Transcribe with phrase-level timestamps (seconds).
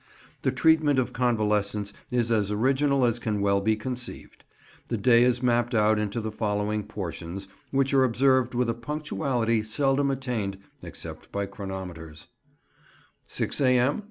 [0.41, 4.43] The treatment of convalescents is as original as can well be conceived.
[4.87, 9.61] The day is mapped out into the following portions, which are observed with a punctuality
[9.61, 12.29] seldom attained except by chronometers:—
[13.27, 13.99] 6 A.M.